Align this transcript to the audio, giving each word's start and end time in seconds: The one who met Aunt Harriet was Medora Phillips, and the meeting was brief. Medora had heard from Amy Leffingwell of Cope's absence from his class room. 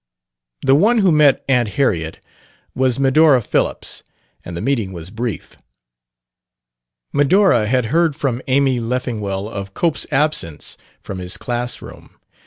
The 0.65 0.73
one 0.73 0.97
who 0.97 1.11
met 1.11 1.45
Aunt 1.47 1.69
Harriet 1.77 2.17
was 2.73 2.97
Medora 2.99 3.39
Phillips, 3.39 4.01
and 4.43 4.57
the 4.57 4.59
meeting 4.59 4.93
was 4.93 5.11
brief. 5.11 5.57
Medora 7.13 7.67
had 7.67 7.85
heard 7.93 8.15
from 8.15 8.41
Amy 8.47 8.79
Leffingwell 8.79 9.47
of 9.47 9.75
Cope's 9.75 10.07
absence 10.09 10.75
from 11.03 11.19
his 11.19 11.37
class 11.37 11.83
room. 11.83 12.15